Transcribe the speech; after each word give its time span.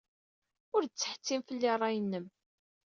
Ur 0.75 0.83
d-ttḥettim 0.85 1.41
fell-i 1.47 1.69
ṛṛay-nnem. 1.75 2.25